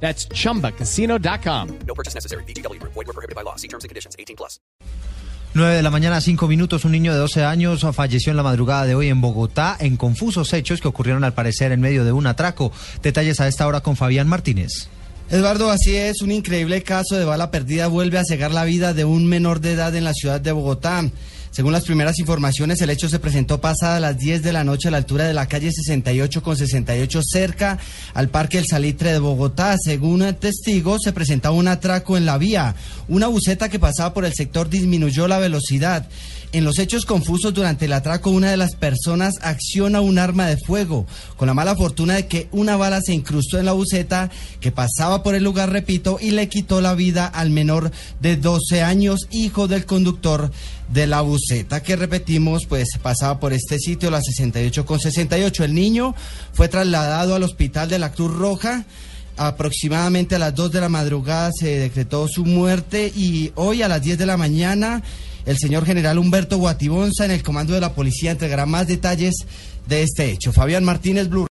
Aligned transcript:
That's 0.00 0.28
chumbacasino.com. 0.28 1.68
No 1.86 1.94
purchase 1.94 2.14
necessary. 2.14 2.44
BGW. 2.44 2.80
Void 2.82 2.94
were 2.94 3.12
prohibited 3.12 3.34
by 3.34 3.42
law. 3.42 3.56
See 3.56 3.68
terms 3.68 3.84
and 3.84 3.88
conditions. 3.88 4.14
18 4.18 4.36
plus. 4.36 4.60
9 5.54 5.74
de 5.74 5.82
la 5.82 5.90
mañana, 5.90 6.20
5 6.20 6.46
minutos. 6.48 6.84
Un 6.84 6.92
niño 6.92 7.12
de 7.12 7.18
12 7.18 7.44
años 7.44 7.86
falleció 7.94 8.30
en 8.30 8.36
la 8.36 8.42
madrugada 8.42 8.84
de 8.84 8.94
hoy 8.94 9.08
en 9.08 9.22
Bogotá 9.22 9.74
en 9.80 9.96
confusos 9.96 10.52
hechos 10.52 10.82
que 10.82 10.88
ocurrieron 10.88 11.24
al 11.24 11.32
parecer 11.32 11.72
en 11.72 11.80
medio 11.80 12.04
de 12.04 12.12
un 12.12 12.26
atraco. 12.26 12.72
Detalles 13.02 13.40
a 13.40 13.48
esta 13.48 13.66
hora 13.66 13.80
con 13.80 13.96
Fabián 13.96 14.28
Martínez. 14.28 14.88
Eduardo, 15.30 15.70
así 15.70 15.96
es, 15.96 16.20
un 16.20 16.30
increíble 16.30 16.82
caso 16.82 17.16
de 17.16 17.24
bala 17.24 17.50
perdida 17.50 17.88
vuelve 17.88 18.18
a 18.18 18.24
cegar 18.24 18.52
la 18.52 18.64
vida 18.64 18.92
de 18.92 19.04
un 19.04 19.26
menor 19.26 19.60
de 19.60 19.72
edad 19.72 19.96
en 19.96 20.04
la 20.04 20.12
ciudad 20.12 20.40
de 20.40 20.52
Bogotá. 20.52 21.02
Según 21.56 21.72
las 21.72 21.84
primeras 21.84 22.18
informaciones, 22.18 22.82
el 22.82 22.90
hecho 22.90 23.08
se 23.08 23.18
presentó 23.18 23.62
pasada 23.62 23.98
las 23.98 24.18
10 24.18 24.42
de 24.42 24.52
la 24.52 24.62
noche 24.62 24.88
a 24.88 24.90
la 24.90 24.98
altura 24.98 25.24
de 25.24 25.32
la 25.32 25.48
calle 25.48 25.72
68 25.72 26.42
con 26.42 26.54
68 26.54 27.22
cerca 27.22 27.78
al 28.12 28.28
Parque 28.28 28.58
El 28.58 28.66
Salitre 28.66 29.10
de 29.10 29.20
Bogotá. 29.20 29.74
Según 29.82 30.34
testigos, 30.34 31.00
se 31.02 31.14
presentaba 31.14 31.54
un 31.54 31.66
atraco 31.66 32.18
en 32.18 32.26
la 32.26 32.36
vía. 32.36 32.74
Una 33.08 33.28
buceta 33.28 33.70
que 33.70 33.78
pasaba 33.78 34.12
por 34.12 34.26
el 34.26 34.34
sector 34.34 34.68
disminuyó 34.68 35.28
la 35.28 35.38
velocidad. 35.38 36.06
En 36.52 36.64
los 36.64 36.78
hechos 36.78 37.04
confusos 37.04 37.52
durante 37.52 37.84
el 37.84 37.92
atraco, 37.92 38.30
una 38.30 38.50
de 38.50 38.56
las 38.56 38.76
personas 38.76 39.34
acciona 39.42 40.00
un 40.00 40.18
arma 40.18 40.46
de 40.46 40.56
fuego, 40.56 41.06
con 41.36 41.48
la 41.48 41.54
mala 41.54 41.76
fortuna 41.76 42.14
de 42.14 42.26
que 42.26 42.48
una 42.52 42.76
bala 42.76 43.00
se 43.02 43.12
incrustó 43.12 43.58
en 43.58 43.66
la 43.66 43.72
buceta 43.72 44.30
que 44.60 44.72
pasaba 44.72 45.22
por 45.22 45.34
el 45.34 45.44
lugar, 45.44 45.70
repito, 45.70 46.18
y 46.20 46.30
le 46.30 46.48
quitó 46.48 46.80
la 46.80 46.94
vida 46.94 47.26
al 47.26 47.50
menor 47.50 47.90
de 48.20 48.36
12 48.36 48.82
años, 48.82 49.26
hijo 49.30 49.68
del 49.68 49.86
conductor 49.86 50.50
de 50.88 51.06
la 51.06 51.20
buceta, 51.20 51.82
que 51.82 51.96
repetimos, 51.96 52.66
pues 52.66 52.88
pasaba 53.02 53.40
por 53.40 53.52
este 53.52 53.78
sitio, 53.78 54.10
la 54.10 54.22
68 54.22 54.86
con 54.86 55.00
68. 55.00 55.64
El 55.64 55.74
niño 55.74 56.14
fue 56.52 56.68
trasladado 56.68 57.34
al 57.34 57.42
hospital 57.42 57.88
de 57.88 57.98
la 57.98 58.12
Cruz 58.12 58.32
Roja. 58.32 58.84
Aproximadamente 59.36 60.36
a 60.36 60.38
las 60.38 60.54
2 60.54 60.72
de 60.72 60.80
la 60.80 60.88
madrugada 60.88 61.50
se 61.52 61.78
decretó 61.78 62.26
su 62.26 62.46
muerte 62.46 63.12
y 63.14 63.52
hoy 63.56 63.82
a 63.82 63.88
las 63.88 64.00
10 64.00 64.16
de 64.16 64.24
la 64.24 64.38
mañana 64.38 65.02
el 65.46 65.58
señor 65.58 65.86
general 65.86 66.18
Humberto 66.18 66.58
Guatibonza 66.58 67.24
en 67.24 67.30
el 67.30 67.42
comando 67.42 67.72
de 67.72 67.80
la 67.80 67.94
policía 67.94 68.32
entregará 68.32 68.66
más 68.66 68.88
detalles 68.88 69.34
de 69.86 70.02
este 70.02 70.30
hecho. 70.30 70.52
Fabián 70.52 70.84
Martínez 70.84 71.28
Blue. 71.28 71.44